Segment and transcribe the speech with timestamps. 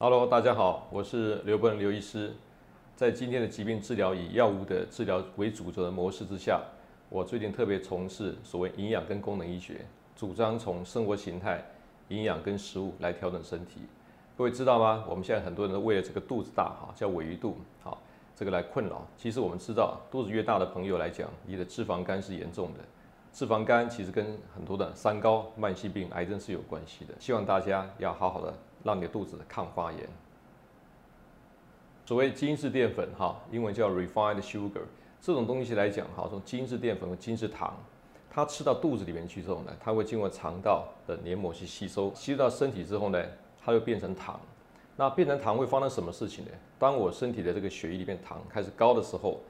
[0.00, 2.32] Hello，大家好，我是刘本刘医师。
[2.94, 6.62] 在今天的疾病治疗以药物的治疗为主轴的模式之下，
[7.08, 9.84] 我最近特别从事所谓营养跟功能医学，
[10.14, 11.64] 主张从生活形态、
[12.10, 13.80] 营养跟食物来调整身体。
[14.36, 15.04] 各位知道吗？
[15.08, 18.00] 我们现在很多人都为了这个肚子大哈，叫尾鱼肚，好，
[18.36, 19.04] 这个来困扰。
[19.16, 22.78] 其实我们知道，肚子越大的朋友来讲，你的脂肪肝是严重的。
[23.38, 27.14] 脂肪肝其实跟很多的三高、慢性病、癌症是有关系的。
[27.20, 28.52] 希望大家要好好的。
[28.84, 30.08] 让你的肚子抗发炎。
[32.04, 34.82] 所谓精制淀粉，哈，英文叫 refined sugar，
[35.20, 37.76] 这种东西来讲，哈，从精制淀粉和精制糖，
[38.30, 43.22] 它吃到肚子里面去之后呢，它会经过肠道的黏膜去吸收，吸收到身体之后呢，
[43.60, 44.40] 它会变成糖。
[44.96, 46.50] 那变成糖会发生什么事情呢？
[46.78, 49.40] 当我身体的这个血液里面糖开始高的时候，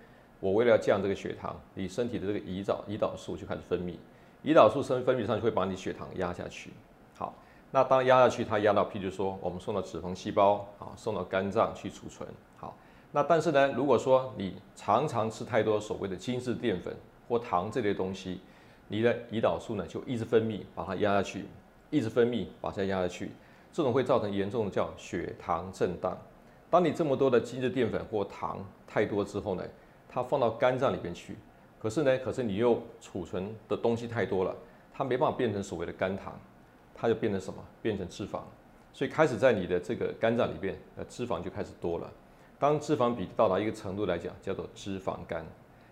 [0.41, 3.96] 我为了要降这个血糖，你身体的这个胰岛胰岛素就开始分泌，
[4.45, 6.70] 胰岛素生分泌上就会把你血糖压下去。
[7.15, 7.34] 好。
[7.70, 12.27] 那当压下去，它压到，譬如说，我们送到脂肪细胞，啊，送到肝脏去储存。
[12.56, 12.74] 好，
[13.12, 16.96] 那但是呢，如果说你常常吃太多所谓的精致淀粉
[17.29, 18.41] 或糖这类东西，
[18.88, 21.45] 你的胰岛素呢就一直分泌，把它压下去，
[21.91, 23.32] 一直分泌，把它压下去，
[23.70, 26.16] 这种会造成严重的叫血糖震荡。
[26.70, 29.63] 当你这么多的精致淀粉或糖太多之后呢，
[30.19, 31.37] 它放到肝脏里边去，
[31.79, 34.55] 可是呢，可是你又储存的东西太多了，
[34.93, 36.38] 它没办法变成所谓的肝糖。
[37.01, 37.63] 它就变成什么？
[37.80, 38.41] 变成脂肪，
[38.93, 42.10] 所以开始在你的这个肝脏里边，呃，脂肪就开始多了。
[42.59, 45.47] 当脂肪比到达一个程度来讲，叫做脂肪肝。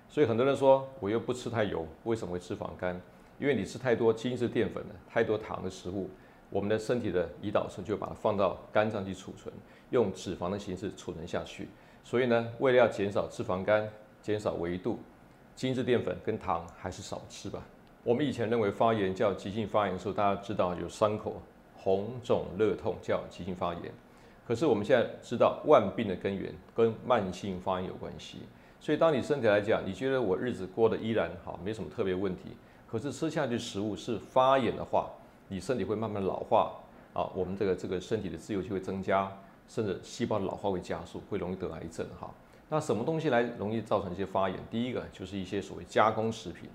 [0.08, 3.00] 所以很多人说，我又不吃太油，为什么会脂肪肝？
[3.38, 6.10] 因为你吃太多精致淀粉的、太多糖的食物，
[6.50, 9.54] 我们的身体的胰岛素就把它放到肝脏去储存，
[9.90, 11.68] 用脂肪的形式储存下去。
[12.02, 13.88] 所以呢，为了要减少脂肪肝、
[14.26, 14.98] 减少维度，
[15.54, 17.62] 精致淀粉跟糖还是少吃吧。
[18.02, 21.40] 我们以前认为发炎叫急性发炎的时候，大家知道有伤口、
[21.76, 23.82] 红肿、热痛叫急性发炎。
[24.44, 28.38] 可是我们现在知道万病的根源跟慢性发炎有关系。
[28.80, 32.56] 所以当你身体来讲，你觉得我日子过得依然好，没什么特别问题。
[32.88, 35.08] 可是吃下去食物是发炎的话，
[35.46, 36.72] 你身体会慢慢老化
[37.12, 39.32] 啊，我们这个这个身体的自由基会增加，
[39.68, 42.28] 甚至细胞老化会加速，会容易得癌症哈。
[42.68, 44.58] 那什么东西来容易造成一些发炎？
[44.70, 46.68] 第一个就是一些所谓加工食品。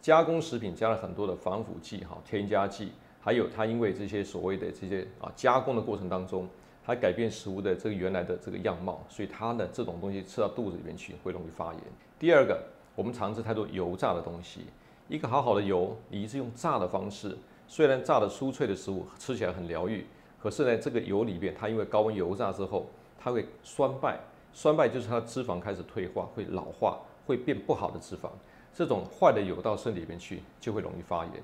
[0.00, 6.46] 加工食品加了很多的防腐剂、哈添加剂，还有它因为这些所谓的这些啊加工的过程当中，
[6.84, 11.82] 它改变食物的这个原来的这个样貌，所以它的这种东西吃到肚子里面去会容易发炎。
[12.18, 12.62] 第二个，
[12.94, 14.66] 我们常吃太多油炸的东西，
[15.08, 20.06] 一个好好的油，你是用炸的方式，虽然炸的酥脆的食物吃起来很疗愈，
[20.40, 22.86] 可是呢，这个油里边它因为高温油炸之后，
[23.18, 24.20] 它会酸败，
[24.52, 28.30] 酸败就是它脂肪开始退化，会老化，会变不好的脂肪。
[28.74, 31.34] 这种坏的油到身体里面去，就会容易发炎。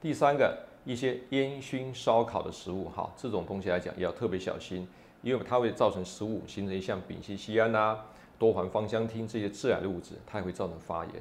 [0.00, 4.86] 第三个，一些烟熏烧烤的食物，哈，这种东西来讲也要特别小心，
[5.22, 7.98] 因为它会造成食物形成像丙烯酰胺呐、
[8.38, 11.14] 多环芳香烃这些致癌的物质，它也会造成发炎。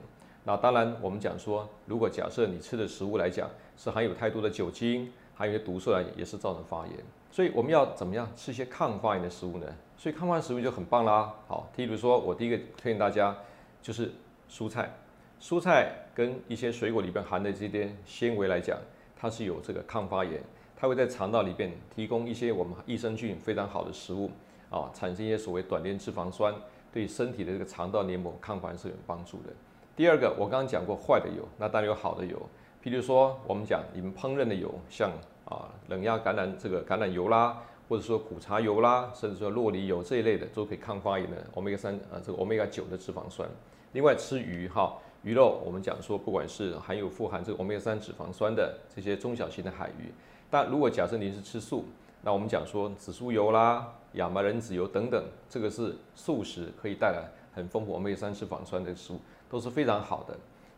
[0.43, 6.95] 那当然，我们讲说，如果假设你吃的食物来讲是含有太多的酒精，还有一些毒素来，也是造成发炎。
[7.29, 9.67] 所以我们要怎么样吃一些抗发炎的食物呢？
[9.95, 11.31] 所以抗发炎食物就很棒啦。
[11.47, 13.37] 好，譬如说我第一个推荐大家
[13.81, 14.11] 就是
[14.49, 14.91] 蔬菜。
[15.39, 18.75] 蔬菜跟一些水果里边含的这些纤维来讲，
[19.15, 20.41] 它是有这个抗发炎，
[20.75, 24.31] 它会在肠道里边提供一些我们益生菌非常好的食物
[24.71, 26.51] 啊，产生一些所谓短链脂肪酸，
[26.91, 29.53] 对身体的这个肠道黏膜抗发炎是有帮助的。
[29.95, 32.41] 第二个，我刚刚讲过坏的油，那当然有好的油，
[32.89, 35.11] 比如说我们讲你们烹饪的油，像
[35.45, 43.47] 啊冷压橄榄这个橄榄油啦，或者说苦茶油啦，甚至说洛梨油这一类的都可以抗发炎的欧米伽三啊这个欧米伽九的脂肪酸。
[43.93, 44.97] 另外吃鱼哈。
[45.23, 50.13] 鱼肉，我们讲说，不管是含有富含这个欧米伽三脂肪酸的这些中小型的海鱼，
[50.49, 51.83] 但如果假设您是吃素，
[52.21, 60.37] 那我们讲说紫苏油啦、亚麻仁籽油等等，这个是素食可以带来很丰富欧米伽三脂肪酸的食物，都是非常好的。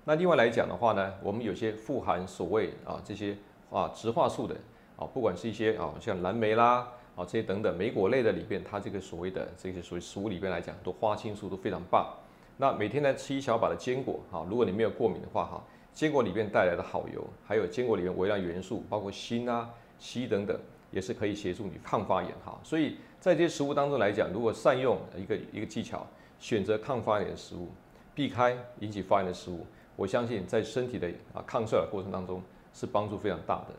[0.10, 3.38] 那另外来讲的话呢，我们有些富含所谓啊这些
[3.70, 4.56] 啊植化素的
[4.98, 6.78] 啊，不管是一些啊像蓝莓啦
[7.16, 12.12] 啊这些等等莓果类的里边，它这个所谓的这些属于食物里边来讲，都花青素都非常棒。
[12.58, 15.64] 那每天呢吃一小把的坚果，哈，如果你没有过敏的话，哈，
[15.94, 19.70] 坚果里面带来的好油，还有坚果里面微量元素，包括锌啊、
[20.00, 22.60] 硒等等，也是可以协助你抗发炎，哈。
[22.64, 26.04] 所以在这些食物当中来讲，如果善用一个一个技巧，
[26.40, 27.68] 选择抗发炎的食物，
[28.16, 29.68] 避开引起发炎的食物，
[30.00, 32.42] 我相信在身体的啊抗衰老过程当中
[32.74, 33.76] 是帮助非常大的。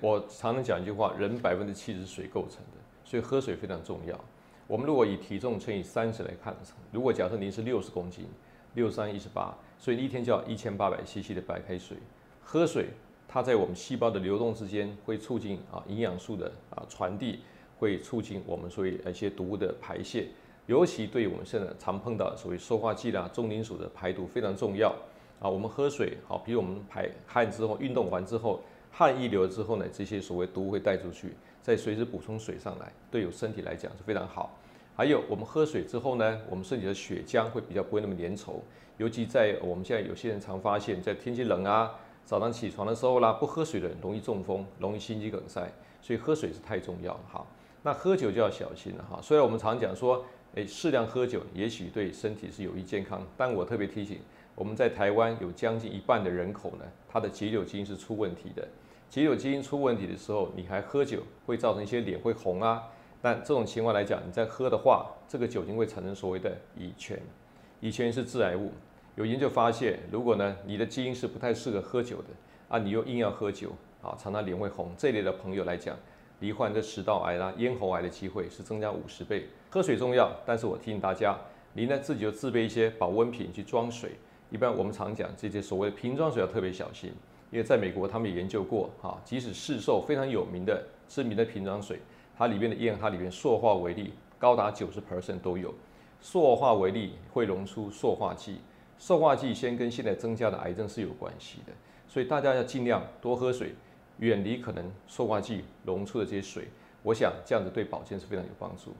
[0.00, 4.16] 我常常讲一句话，人百分之七十是水构成的，所以喝水非常重要。
[4.68, 6.54] 我们如果以体重乘以三十来看，
[6.92, 8.24] 如果假设您是六十公斤，
[8.74, 11.96] 六三一十八，所以一天就要一千八百 CC 的白开水。
[12.40, 12.90] 喝水，
[13.26, 17.40] 它在我们细胞的流动之间会促进啊营养素的啊传递，
[17.80, 20.28] 会促进我们所以一些毒物的排泄，
[20.70, 24.94] 尤其对我们现在常碰到所谓塑化剂啦、重金属的排毒非常重要
[25.40, 25.50] 啊。
[25.50, 28.60] 我们喝水好，比如我们排汗之后，运动完之后，
[28.92, 34.56] 汗一流了之后呢，这些所谓毒物会带出去，再随时补充水上来，对有身体来讲是非常好。
[34.94, 38.60] 还有我们喝水之后呢，我们身体的血浆会比较不会那么粘稠，
[38.96, 41.90] 尤其在我们现在有些人常发现，在天气冷啊，
[42.24, 45.68] 早上起床的时候啦，不喝水的人容易中风，容易心肌梗塞，
[46.00, 47.44] 所以喝水是太重要了哈。
[47.82, 49.18] 那喝酒就要小心了哈。
[49.22, 50.22] 虽然我们常讲说，
[50.54, 54.18] 诶，适量喝酒也许对身体是有益健康，但我特别提醒，
[54.54, 58.66] 我们在台湾有将近一半的人口呢，他的解酒基因是出问题的。
[59.08, 62.82] 解酒基因出问题的时候，你还喝酒，会造成一些脸会红啊。
[63.22, 67.18] 但这种情况来讲，你在喝的话，这个酒精会产生所谓的乙醛，
[67.80, 68.72] 乙醛是致癌物。
[69.16, 72.28] 有研究发现，如果呢你的基因是不太适合喝酒的
[72.68, 73.70] 啊，你又硬要喝酒
[74.02, 75.96] 啊，常常脸会红，这类的朋友来讲，
[76.40, 79.46] 罹患这食道癌啦、咽喉癌的机会是增加五十倍。
[79.72, 81.38] 喝水重要，但是我提醒大家，
[81.74, 84.16] 您呢自己就自备一些保温瓶去装水。
[84.50, 87.12] 一般我们常讲这些所谓的瓶装水要特别小心，
[87.52, 92.00] 因为在美国他们也研究过哈，即使市售非常有名的知名的瓶装水。
[92.36, 95.72] 它里面的盐，它里面塑化微粒高达九十 percent 都有，
[96.20, 98.58] 塑化微粒会溶出塑化剂，
[98.98, 101.72] 塑化剂先跟现在增加的癌症是有关系的，
[102.08, 103.76] 所以大家要尽量多喝水，
[104.18, 106.68] 远离可能塑化剂溶出的这些水，
[107.04, 108.96] 我想这样子对保健是非常有帮助。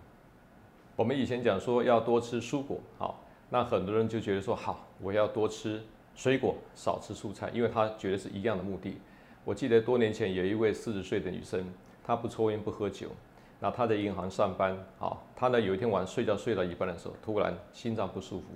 [1.01, 5.83] 我们以前讲说要多吃蔬果，好，那很多人就觉得说好，我要多吃
[6.15, 8.99] 水果，少吃蔬菜，因为他觉得是一样的目的。
[9.43, 11.65] 我记得多年前有一位四十岁的女生，
[12.05, 13.09] 她不抽烟不喝酒。
[13.61, 18.49] 那她在银行上班，好，她呢有一天晚上睡觉睡到一半的时候，突然心脏不舒服，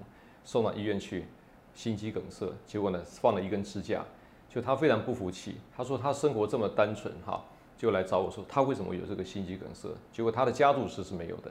[0.45, 1.25] 送到医院去，
[1.73, 4.05] 心肌梗塞，结果呢放了一根支架，
[4.51, 7.43] 就她非常不服气，她说她生活这么单纯，哈，
[7.79, 9.89] 就来找我说他为什么有这个心肌梗塞？
[10.13, 11.51] 结果他的家族史是没有的，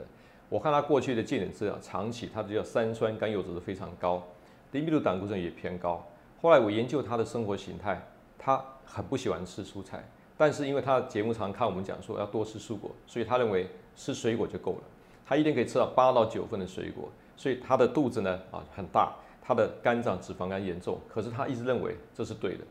[0.54, 4.22] 我看他过去的健检资料，长期他的叫三酸甘油酯是非常高，
[4.70, 6.06] 低密度胆固醇也偏高，
[6.40, 8.00] 后来我研究他的生活形态，
[8.38, 10.08] 他很不喜欢吃蔬菜。
[10.36, 14.82] 但是因为他的节目常看我们讲说要多吃蔬果，所以他认为吃水果就够了。
[15.26, 19.12] 他一天可以吃到八到九份的水果，所以他的肚子呢啊很大，
[19.42, 21.00] 他的肝脏脂肪肝严重。
[21.08, 22.64] 可是他一直认为这是对的，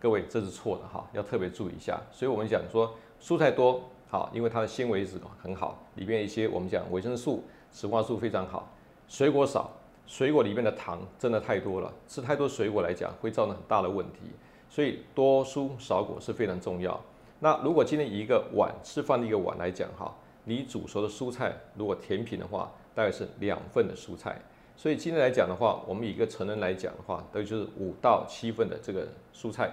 [0.00, 2.00] 各位这是错的哈，要特别注意一下。
[2.10, 8.72] 所以我们讲说蔬菜多好，因为它的纤维质很好，里面一些我们讲维生素、植化素非常好。
[9.08, 9.70] 水果少，
[10.06, 14.20] 水果里面的糖真的太多了，吃太多水果来讲会造成很大的问题。
[14.68, 17.00] 所以多蔬少果是非常重要。
[17.40, 20.14] 那如果今天以一个碗吃饭的一个碗来讲哈，
[20.44, 24.40] 你煮熟的蔬菜如果甜品的话，大概是两份的蔬菜。
[24.76, 29.72] 所以今天来讲的话，我们以一个成人来讲的话，大概就是五到七份的这个蔬菜。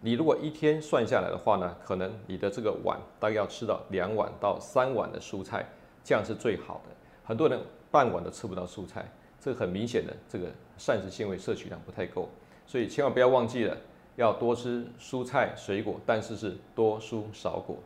[0.00, 5.66] 你如果一天算下来的话呢，可能你的这个碗大概要吃到两碗到三碗的蔬菜，
[6.04, 6.94] 这样是最好的。
[7.24, 7.60] 很多人
[7.90, 9.10] 半碗都吃不到蔬菜，
[9.40, 10.46] 这很明显的这个
[10.76, 12.28] 膳食纤维摄取量不太够，
[12.66, 13.76] 所以千万不要忘记了。
[14.16, 17.76] 要多吃蔬菜水果，但是是多蔬少果。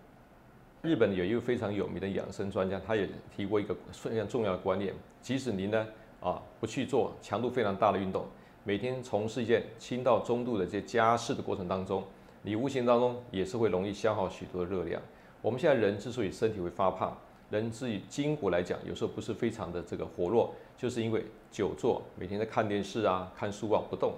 [0.80, 3.06] 日本有一位非常有名的养生专家，他也
[3.36, 5.86] 提过一个非常重要的观念：即使您呢
[6.22, 8.24] 啊不去做强度非常大的运动，
[8.64, 12.04] 每天从事一件轻到中度的这些家事的过程当中，
[12.42, 15.02] 你无形当中也是会容易消耗许多的热量。
[15.40, 17.16] 我们现在人之所以身体会发胖，
[17.50, 24.12] 人至于筋骨来讲，有时候不是非常的这个活络，就是因为久坐，每天在看电视啊、看书啊不动。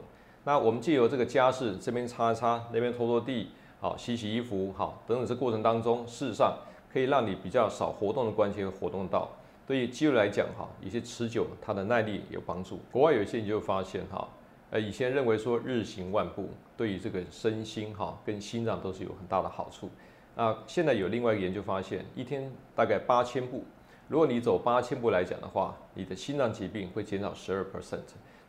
[0.44, 3.48] 那我们借由这个家事，这边擦擦，那边拖拖地，
[3.80, 6.54] 好洗洗衣服，好等等，这过程当中，事实上
[6.92, 9.30] 可以让你比较少活动的关节活动到。
[9.66, 12.80] 对于肌肉来讲，哈，一些持久，它的耐力有帮助。
[12.92, 14.28] 国外有一些研究发现，哈，
[14.70, 19.88] 呃，以前认为说日行万步对于这个身心，哈，跟心脏都是有很大的好处。
[20.36, 23.64] 那现在有另外一个研究发现，一天大概八千步，
[24.08, 28.00] 如果你走八千步来讲的话，你的心脏疾病会减少十二 percent。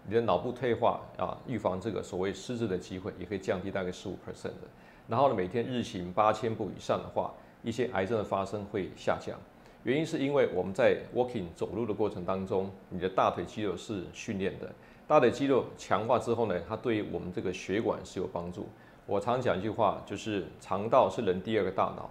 [0.08, 4.68] 你的脑部退化啊，预防这个所谓失智的机会也可以降低大概十五 percent 的。
[5.08, 9.40] 然后呢，每天日行八千步以上的话，一些癌症的发生会下降。
[9.86, 14.68] 原因是因为我们在 walking 走路的过程当中，你的大腿肌肉是训练的，
[15.08, 18.68] 大腿肌肉强化之后呢，它对于我们这个血管是有帮助。
[19.06, 22.10] 我常讲一句话，就是肠道是人第二个大脑，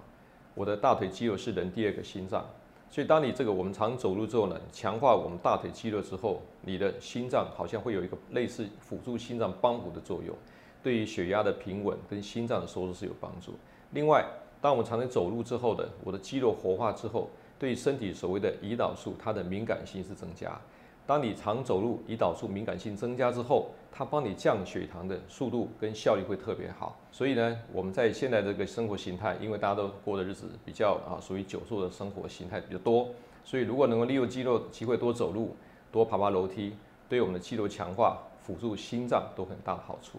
[0.55, 2.47] 我的大腿肌肉是人第二个心脏。
[2.89, 10.33] 所以，当你这个我们常走路之后呢，强化我们大腿肌肉之后，你的心脏好像会有一个类似辅助心脏帮补的作用，
[10.81, 13.55] 对于血压的平稳跟心脏的收缩是有帮助。
[13.91, 14.25] 另外，
[14.61, 17.29] 当我们常常走路之后的，我的肌肉活化之后，
[17.65, 20.61] 对身体所谓的胰岛素它的敏感性是增加。
[21.07, 26.95] 当你常走路，胰岛素敏感性增加之后，它帮你降血糖的速度跟效率会特别好。
[27.11, 33.09] 所以呢，我们在现在这个生活形态，因为大家都过的日子比较啊，属于久坐的生活形态比较多，
[33.45, 35.57] 所以如果能够利用肌肉机会多走路、
[35.91, 36.75] 多爬爬楼梯，
[37.09, 40.19] 对我们的肌肉强化、辅助心脏都很大的好处。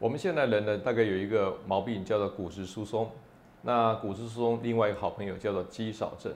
[0.00, 3.08] 我们现在人呢，大概有一个毛病叫做骨质疏松。
[3.66, 6.32] 那骨质疏松另外一个好朋友叫做肌少症。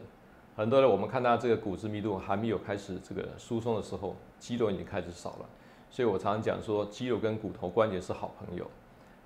[0.57, 5.49] 很多人我们看到这个骨质密度还没有开始这个疏松的时候，肌肉已经开始少了。
[5.93, 8.69] 所以我常常讲说，肌肉跟骨头关节是好朋友。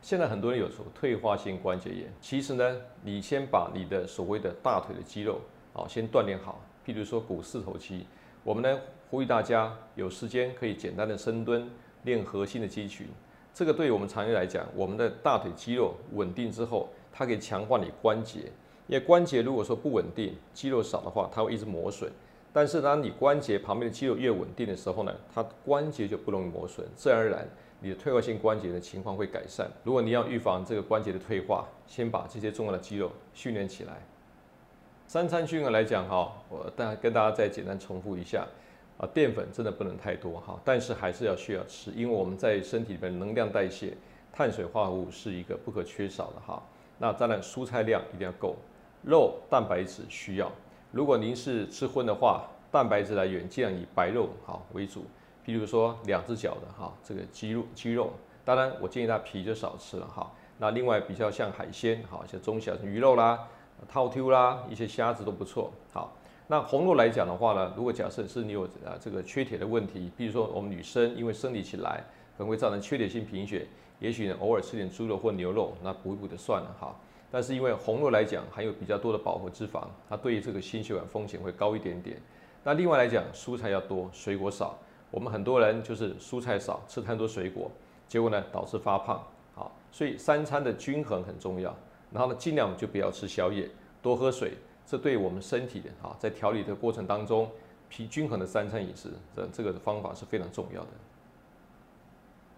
[0.02, 5.40] 现在很多人有说退化性关节炎，其实呢，你先把你的所谓的大腿的肌肉
[5.73, 8.06] 啊先锻炼好，譬如说股四头肌。
[8.42, 8.80] 我们呢
[9.11, 11.70] 呼吁大家有时间可以简单的深蹲，
[12.02, 13.06] 练核心的肌群。
[13.54, 16.90] 这个对于我们常人来讲，我们的大腿肌肉稳定之后。
[17.16, 18.40] 它可以强化你关节，
[18.88, 22.11] 因为关节如果说不稳定，肌肉少的话，它会一直磨损。
[22.52, 29.71] 但是当你关节旁边的肌肉越稳定的时候呢，它关节就不容易磨损，自然而然你的退化性关节的情况会改善。
[29.85, 34.02] 如果你要预防这个关节的退化，先把这些重要的肌肉训练起来。
[35.06, 38.47] 三餐训练来讲哈，我大跟大家再简单重复一下
[38.99, 43.97] 啊，淀粉真的不能太多哈，但是还是要需要吃，因为我们在身体里面能量代谢，
[44.33, 46.62] 碳水化合物是一个不可缺少的哈。
[46.98, 48.56] 那当然，蔬菜量一定要够，
[49.02, 50.50] 肉蛋白质需要。
[50.92, 55.04] 如果您是吃荤的话，蛋白质来源尽量以白肉好为主，
[55.44, 58.12] 譬如说两只脚的哈，这个鸡肉鸡肉。
[58.44, 60.30] 当然，我建议它皮就少吃了哈。
[60.58, 63.48] 那另外比较像海鲜，好像中小鱼肉啦、
[63.88, 65.72] 套 Q 啦，一些虾子都不错。
[65.92, 72.04] 好，那红肉来讲的话呢，如果假设是你有啊这个缺铁的问题，比如说我们女生因为生理起来
[72.36, 73.66] 可能会造成缺铁性贫血。
[74.00, 76.94] 也许呢，偶尔吃点猪肉或牛肉，那补一补就算了哈。
[77.30, 82.20] 但是因为红肉来讲，含有比较多的饱和脂肪，它对于这个心血管风险会高一点点。
[82.62, 84.78] 那另外来讲，蔬菜要多，水果少。
[85.10, 87.70] 我们很多人就是蔬菜少，吃太多水果，
[88.08, 89.24] 结果呢导致发胖。
[89.54, 91.74] 好，所以三餐的均衡很重要。
[92.12, 93.68] 然后呢，尽量就不要吃宵夜，
[94.02, 94.54] 多喝水，
[94.86, 97.48] 这对我们身体的哈，在调理的过程当中，
[97.88, 100.88] 平均衡的三餐饮食的这个方法是非常重要的。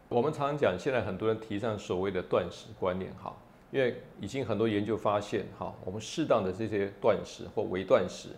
[0.08, 3.36] 我们常常讲，现在很多人提倡所谓的断食观念，哈，
[3.72, 8.28] 因为已经很多研究发现，哈，我们适当的这些断食或微断食，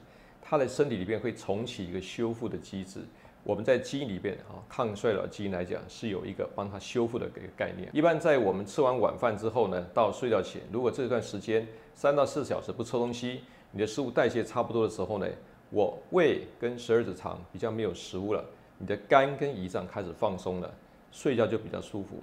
[0.40, 3.00] 它的身体里边会重启一个修复的机制。
[3.44, 7.90] 我们在基因里边，啊，抗衰老基因来讲是有一个帮它修复的一个概念。
[7.92, 15.26] 一般在我们吃完晚饭之后呢，到睡觉前，如果这段时间三到四小时不吃东西，你的食物代谢差不多的时候呢，
[15.68, 18.42] 我胃跟十二指肠比较没有食物了，
[18.78, 20.74] 你的肝跟胰脏开始放松了。
[21.10, 22.20] 睡觉就比较舒服。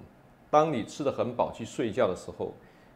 [0.50, 2.52] 当你吃的很饱去睡觉的时候，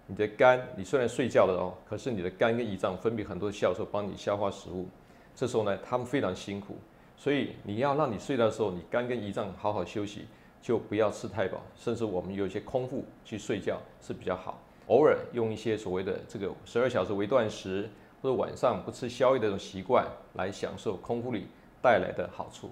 [0.06, 4.88] 你的肝，你虽然睡觉了哦，可是你的肝跟胰脏分泌很多的酵素帮你消化食物。
[5.34, 6.76] 这时候呢，他们非常辛苦，
[7.16, 10.26] 所以你要让你睡觉的时候，你肝跟胰脏好好休息，
[10.60, 14.60] 就不要吃太饱，甚至我们有一些空腹去睡觉是比较好。
[14.88, 17.88] 偶尔用一些所谓的这个十二小时微断食，
[18.20, 20.04] 或者晚上不吃宵夜的这种习惯，
[20.34, 21.46] 来享受空腹里
[21.80, 22.70] 带来的好处。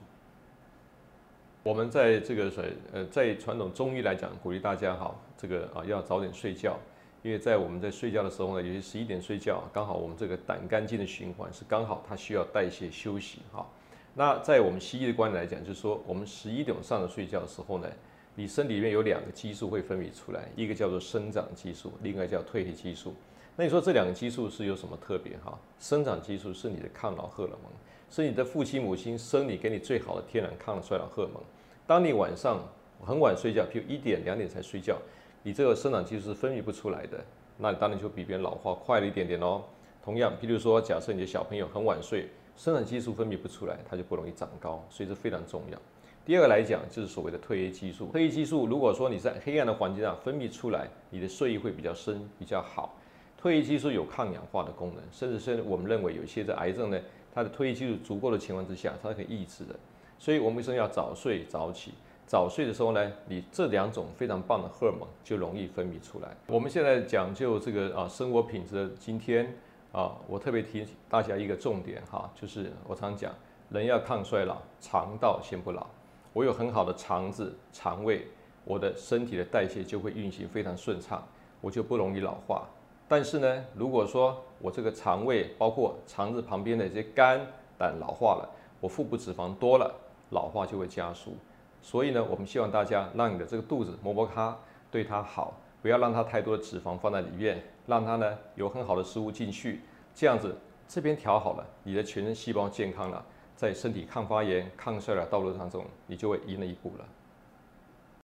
[1.63, 2.51] 我们在这个
[2.93, 6.79] 呃，在传统中医来讲，鼓励大家哈，这个啊要早点睡觉，
[7.23, 13.67] 因为在我们在睡觉的时候呢，有些十一点睡觉，刚好我们这个胆肝经的循环是刚好它需要代谢休息哈。
[14.15, 17.89] 那在我们西医的观点来讲，就是说我们十一点上的睡觉的时候呢，
[18.35, 23.15] 你身体里面有两个激素会分泌出来，一个叫做生长激素，另外叫褪黑激素。
[23.57, 25.59] 那你说这两个激素是有什么特别哈？
[25.81, 27.71] 生长激素是你的抗老荷尔蒙，
[28.11, 31.43] 是你的父亲母亲生你给你最好的天然抗衰老荷尔蒙。
[31.87, 32.61] 当你晚上
[33.05, 34.97] 很晚睡觉，譬如一点两点才睡觉，
[35.43, 37.23] 你这个生长激素是分泌不出来的，
[37.57, 39.63] 那当然就比别人老化快了一点点哦。
[40.03, 45.79] 同样，譬如说，假设你的小朋友很晚睡，生长激素分泌不出来，他就不容易长高，所以这非常重要。
[46.25, 48.07] 第二个来讲，就是所谓的褪黑激素。
[48.09, 52.95] 褪黑激素如果说你在黑暗的环境下分泌出来，你的睡意会比较深，比较好。
[53.41, 56.99] 褪黑激素有抗氧化的功能，甚至是我们认为有一些的癌症呢，
[57.39, 59.73] 它的退役激素足够的情况之下，它可以抑制的。
[60.19, 61.93] 所以，我们医生要早睡早起？
[62.27, 66.37] 早睡的时候呢，你这两种非常棒的荷尔蒙就容易分泌出来。
[66.49, 69.57] 我们现在讲究这个啊生活品质的今天
[69.93, 73.33] 啊，我特别提醒大家一个重点哈，就是我常讲，
[73.71, 75.87] 人要抗衰老，肠道先不老。
[76.33, 78.27] 我有很好的肠子、肠胃，
[78.65, 81.23] 我的身体的代谢就会运行非常顺畅，
[81.61, 82.69] 我就不容易老化。
[83.09, 87.41] 但是呢，如果说我这个肠胃包括肠子旁边的一些肝
[87.79, 88.49] 胆老化了，
[88.81, 89.93] 我腹部脂肪多了。
[90.31, 91.35] 老化就会加速，
[91.81, 94.55] 所以呢，我们希望大家让你的这个肚子摸摸它，
[94.91, 99.81] 对它好，不要让它太多的脂肪放在里面，让它呢有很好的食物进去，
[100.15, 100.55] 这样子
[100.87, 103.25] 这边调好了，你的全身细胞健康了，
[103.57, 107.05] 在身体抗发炎、抗衰老道路当中，你就会赢了一步了。